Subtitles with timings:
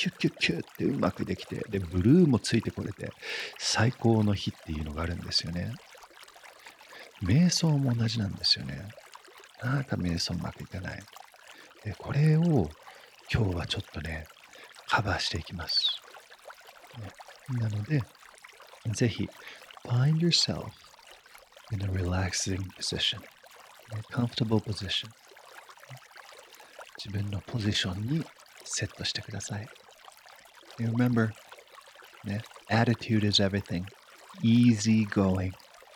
[0.00, 3.12] キュッキュッキュッってうまくできて、で、ブルーもついてこれて、
[3.58, 5.74] 最高の日っていうのがあるんですよね。
[7.22, 8.88] 瞑想も同じなんですよね。
[9.62, 11.02] なんか瞑想うまくいかない。
[11.84, 12.70] で、これを
[13.30, 14.24] 今日はちょっとね、
[14.88, 16.00] カバーしていきます。
[17.52, 18.00] ね、なので、
[18.94, 19.28] ぜひ、
[19.84, 20.70] find yourself
[21.72, 23.20] in a relaxing position,
[23.92, 25.10] a comfortable position.
[26.96, 28.24] 自分のポジションに
[28.64, 29.68] セットしてください。
[30.86, 31.30] Remember,
[32.24, 33.84] ね、attitude is everything.
[34.42, 35.52] easy going.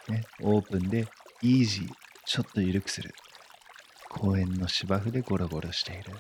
[0.09, 1.07] ね、オープンで
[1.43, 1.89] easy
[2.27, 3.15] ちょっと緩くする。
[4.11, 6.13] 公園の芝生でゴロゴロしている。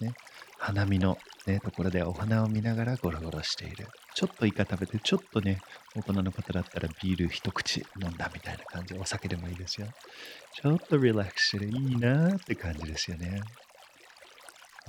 [0.00, 0.14] ね、
[0.58, 3.86] 花見の、ね、ところでお花を見ながらゴロゴロしている。
[4.14, 5.60] ちょっとイカ食べて、ちょっとね、
[5.94, 8.94] 大人の方だったらビール一口飲んだみたいな感じ。
[8.94, 9.88] お酒でもいいですよ。
[10.52, 13.40] ちょっとリラックスしていいなって感じですよね。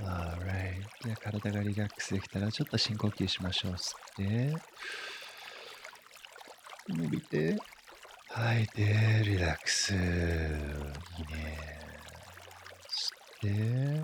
[0.02, 0.84] Alright.
[1.04, 3.72] じゃあ体がリラックスできたらちょっと深呼吸しましょう。
[3.74, 4.54] 吸って、
[6.90, 7.58] 伸びて、
[8.30, 9.94] 吐いて、リラックス。
[9.94, 10.06] いいね。
[13.42, 13.50] 吸っ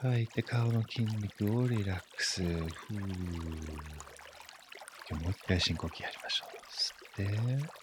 [0.00, 2.42] 吐いて顔の筋肉をリラックス。
[2.42, 2.68] ふー。
[5.10, 6.50] 今日もう一回深呼吸やりましょう。
[6.70, 7.82] 吸って、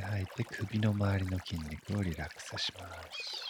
[0.00, 3.49] 吐いて首の周りの筋肉をリラックスします。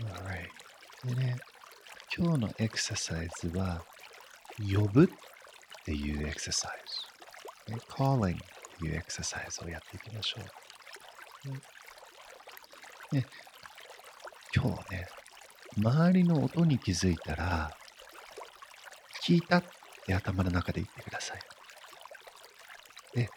[0.00, 0.48] Alright.
[1.04, 1.36] でね、
[2.16, 3.84] 今日のエクササイズは、
[4.58, 5.08] 呼ぶっ
[5.84, 6.70] ていうエクササイ
[7.66, 7.72] ズ。
[7.72, 8.38] ね、calling っ
[8.78, 10.44] ていうエクササイズをやっていきましょう。
[13.14, 13.24] ね、
[14.54, 15.08] 今日ね、
[15.76, 17.76] 周りの音に気づいたら、
[19.22, 19.64] 聞いたっ
[20.04, 21.40] て頭の中で言ってください。
[23.14, 23.30] で、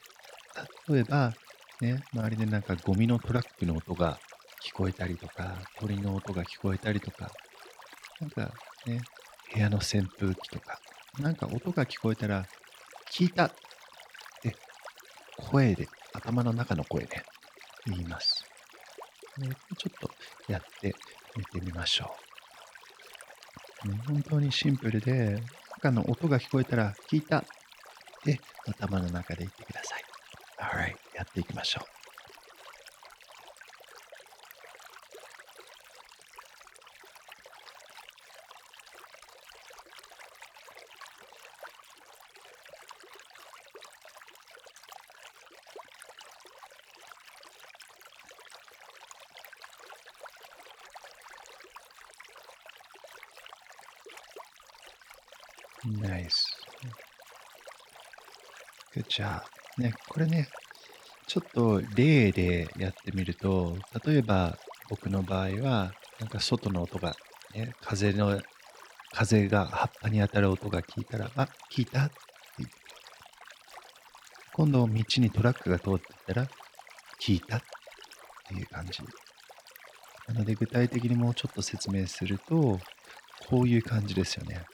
[0.90, 1.34] 例えば、
[1.82, 4.20] ね、周りでなんかゴミのトラックの音が
[4.64, 7.32] 聞こえたりとか、鳥の音が聞こえたりとか、
[8.20, 8.54] なんか
[8.86, 9.02] ね、
[9.52, 10.80] 部屋の扇風機とか、
[11.20, 12.46] なんか音が聞こえたら、
[13.12, 13.54] 聞いたっ
[14.44, 14.56] て
[15.38, 17.24] 声で、頭の中の声で
[17.88, 18.46] 言います。
[19.40, 20.12] ね、ちょっと
[20.52, 20.94] やって
[21.36, 22.16] みてみましょ
[23.86, 23.88] う。
[23.90, 25.42] ね、本当にシンプルで、
[25.78, 27.44] 中の音が聞こえたら、聞いたっ
[28.24, 30.04] て頭の中で言ってください。
[30.60, 31.86] Alright, やっていきましょう。
[55.84, 56.32] Nice.
[58.96, 59.42] Good job.
[59.78, 60.48] ね、これね、
[61.32, 64.58] ちょっと例でやってみると、例えば
[64.90, 67.16] 僕の場合は、なんか外の音が、
[67.56, 68.38] ね、風の、
[69.14, 72.14] 風が葉っぱに当たる音が聞いたら、あ、聞いたって
[72.58, 72.76] 言って。
[74.56, 76.48] 今度道にトラックが通ってたら、
[77.26, 77.62] 聞いたっ
[78.50, 79.02] ていう感じ。
[80.28, 82.78] なので具体的にもうちょっと説明すると、
[83.48, 84.66] こういう感じですよね。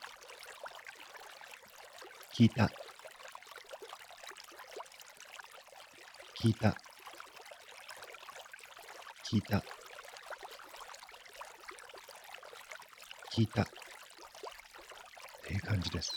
[2.36, 2.72] 聞いた。
[6.40, 6.76] 聞いた。
[9.32, 9.64] 聞いた。
[13.34, 13.64] 聞いた。
[13.64, 13.66] っ
[15.46, 16.14] ていう感じです。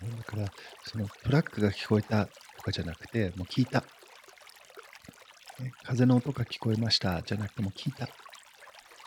[0.00, 0.46] だから、
[0.84, 2.32] そのトラックが聞こえたと
[2.62, 3.80] かじゃなくて、もう聞いた。
[5.58, 8.08] ね、風の音が聞こえましたじゃなくても聞いた。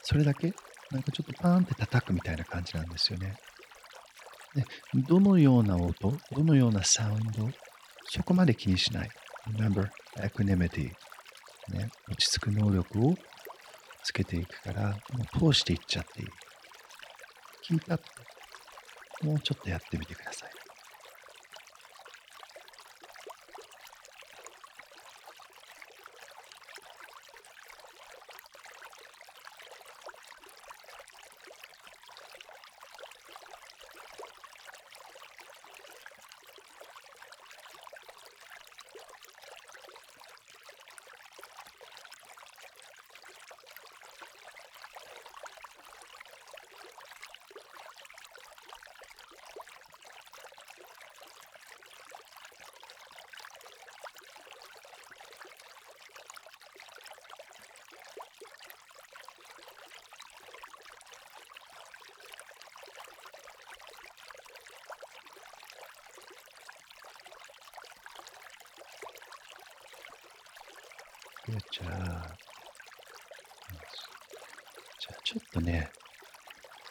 [0.03, 0.53] それだけ？
[0.91, 3.35] なんかちょっとパーンって叩くみたいな感じなんですよね。
[4.55, 4.65] で
[5.07, 7.49] どのような音、どのようなサウンド、
[8.09, 9.09] そこまで気にしない。
[9.47, 10.91] Remember, equanimity.
[11.69, 13.15] ね、落ち着く能力を
[14.03, 16.27] つけていくから、もう通していっちゃっていい。
[17.67, 17.99] 聞いた
[19.23, 20.54] もうちょっとやってみてください。
[71.47, 72.35] じゃあ、
[74.99, 75.91] じゃあちょっとね、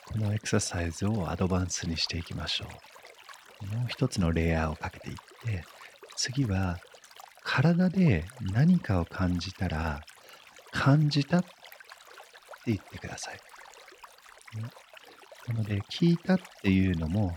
[0.06, 2.66] このエクササイズをアドバンスにしていきましょ
[3.62, 3.76] う。
[3.76, 5.64] もう一つのレイヤーをかけていって、
[6.16, 6.78] 次は
[7.42, 10.00] 体で何かを感じたら、
[10.70, 11.48] 感じたって
[12.66, 13.40] 言ってください。
[15.48, 17.34] なので、聞いたっていうのも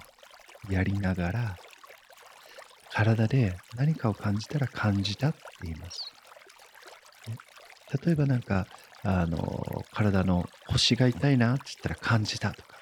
[0.69, 1.55] やりながら、
[2.91, 6.16] 体で何かを感じたら感じたって言います。
[8.03, 8.67] 例えばなんか、
[9.03, 9.37] あの、
[9.93, 12.77] 体の腰が痛いなって言ったら感じたとか、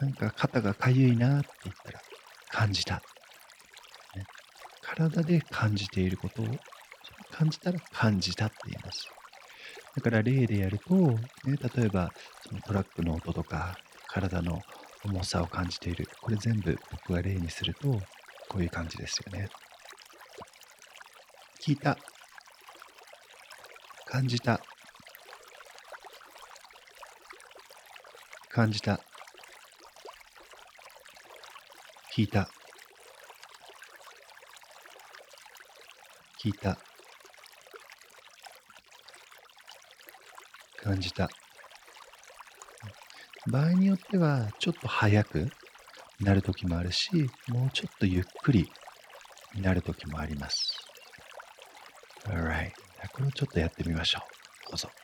[0.00, 2.00] なんか肩がかゆいなって言ったら
[2.50, 2.96] 感じた。
[2.96, 3.00] ね、
[4.82, 6.46] 体で感じていることを
[7.30, 9.06] 感じたら感じたって言います。
[9.96, 12.10] だから例でやると、ね、例えば
[12.48, 13.76] そのトラックの音とか
[14.08, 14.60] 体の
[15.04, 16.08] 重さを感じている。
[16.20, 17.88] これ全部僕が例にすると
[18.48, 19.48] こういう感じですよね。
[21.64, 21.96] 聞いた。
[24.06, 24.60] 感じた。
[28.48, 29.00] 感じた。
[32.14, 32.48] 聞いた。
[36.40, 36.78] 聞いた。
[40.82, 41.28] 感じた。
[43.50, 45.48] 場合によっては、ちょっと早く
[46.20, 48.70] なる時もあるし、もうちょっとゆっくり
[49.56, 50.83] なる時もあります。
[53.14, 54.18] これをちょっとやってみましょ
[54.66, 54.70] う。
[54.70, 55.03] どうぞ。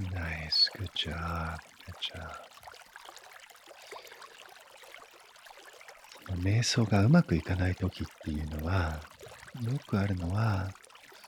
[0.00, 0.70] Nice.
[0.78, 1.58] Good job.
[1.84, 2.50] Good job.
[6.42, 9.02] 瞑想がうまくいかない時っていうのは、
[9.62, 10.70] よくあるのは、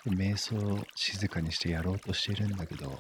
[0.07, 2.99] 瞑想を静かにしてやろうとしているんだけど、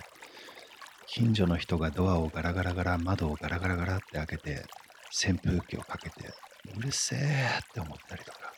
[1.06, 4.66] 近所の人がドアをガラガラガラ、窓をガラガラガラって開けて、
[5.10, 6.28] 扇風機をかけて、
[6.76, 8.52] うるせえって思ったりとか、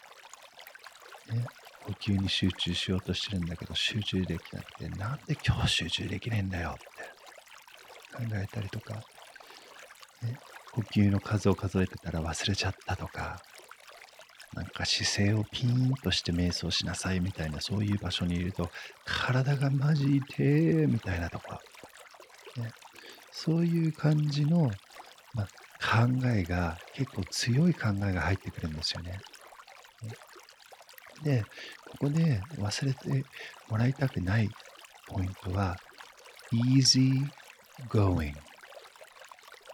[1.32, 1.44] ね、
[1.86, 6.86] 呼吸に集中しようとしてるんだけど、集中できなくて、なんで今日集中できねえんだよって
[8.16, 8.94] 考えたりとか、
[10.22, 10.38] ね、
[10.72, 13.38] 呼吸の数を数えてたら忘れちゃったとか、
[14.54, 18.70] なんか姿勢をピーンとして瞑想しなさいみたいな、そういう場所にいると、
[19.04, 21.58] 体がマジ痛えみたいなとこ、
[22.56, 22.70] ね、
[23.30, 24.70] そういう感じの、
[25.34, 25.44] ま
[25.80, 29.18] 考えが、結構強い考えが入ってくるんですよね。
[31.22, 31.44] で、
[31.90, 33.24] ここで忘れて
[33.68, 34.48] もらいたくない
[35.06, 35.76] ポイントは、
[36.52, 37.10] easy
[37.88, 38.32] going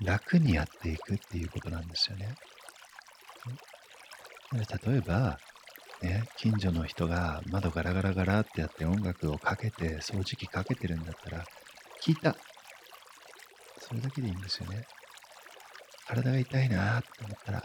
[0.04, 2.34] 楽にやっていくっていうことなんですよね。
[4.52, 5.38] 例えば、
[6.02, 11.44] ね、近所の人が窓ガラガラガラってやって音楽をかけて、掃除機かけてるんだったら、
[12.02, 12.35] 聞いた。
[13.78, 14.85] それだけでいいんですよね。
[16.09, 17.62] 体が痛いなって思ったら、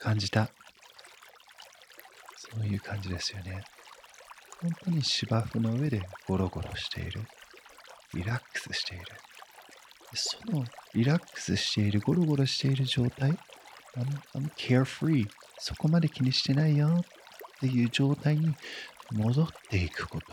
[0.00, 0.50] 感じた。
[2.52, 3.62] そういう感じですよね。
[4.60, 7.22] 本当に芝生の上でゴロゴロしている。
[8.14, 9.04] リラックスしている。
[10.14, 10.64] その
[10.94, 13.30] リラックスしている、ゴロゴロしている状態、
[13.96, 15.26] I'm, I'm carefree
[15.58, 17.02] そこまで気にしてないよっ
[17.60, 18.54] ていう状態に
[19.12, 20.26] 戻っていくこと。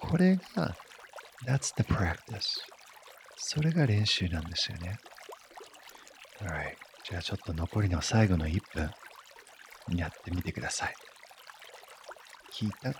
[0.00, 0.74] これが、
[1.46, 2.60] That's the practice.
[3.36, 4.98] それが練習なんですよね。
[6.40, 6.76] Alright.
[7.04, 8.90] じゃあちょっと残りの最後の1分。
[9.96, 10.98] やってみてください。
[12.52, 12.94] 聞いた、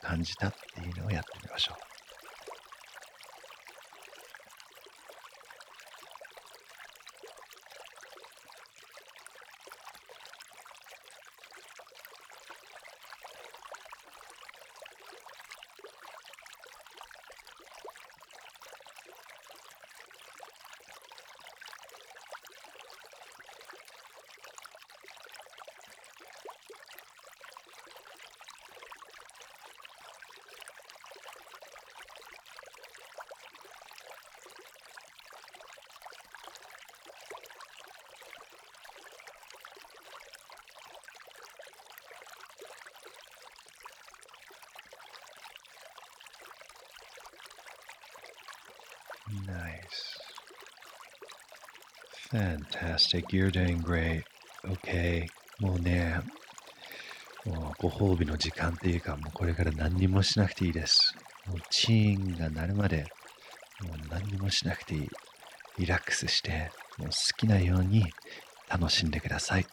[0.00, 0.48] 感じた？
[0.48, 1.83] っていうのをやってみましょう。
[49.54, 50.18] Nice.
[52.32, 53.32] Fantastic.
[53.32, 54.24] You're doing great.
[54.66, 55.28] Okay.
[55.60, 56.18] もうね、
[57.46, 61.14] もうご褒美の時間っていうか、もうこれから何にもしなくていいです。
[61.46, 63.06] もうチーンが鳴るまで、
[63.82, 65.08] もう何にもしなくていい。
[65.78, 68.04] リラックスして、もう好きなように
[68.68, 69.66] 楽しんでください。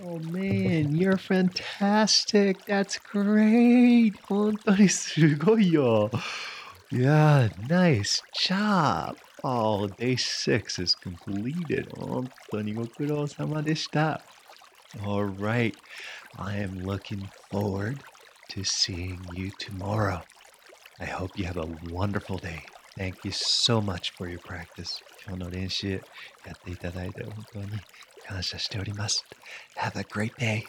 [0.00, 2.64] Oh man, you're fantastic.
[2.66, 4.14] That's great.
[4.28, 6.10] 本当にすごいよ。
[6.92, 9.16] Yeah, nice job.
[9.42, 11.90] Oh, day six is completed.
[11.96, 14.20] 本当にご苦労様でした。
[15.00, 15.74] Alright,
[16.36, 17.98] I am looking forward
[18.50, 20.22] to seeing you tomorrow.
[21.00, 22.62] I hope you have a wonderful day.
[22.96, 25.00] Thank you so much for your practice.
[25.26, 27.66] 今日の練習やっていただいて本当に
[28.26, 29.24] 感謝しております。
[29.78, 30.62] Have a great day.